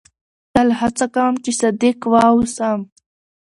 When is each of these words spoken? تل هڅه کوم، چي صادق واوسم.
تل 0.53 0.69
هڅه 0.79 1.05
کوم، 1.15 1.33
چي 1.43 1.51
صادق 1.59 1.97
واوسم. 2.13 2.79